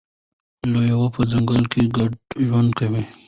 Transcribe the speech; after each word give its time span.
لیوه 0.73 1.07
په 1.15 1.21
ځنګل 1.31 1.63
کې 1.71 1.81
ګډ 1.95 2.11
ژوند 2.45 2.69
کوي. 2.79 3.03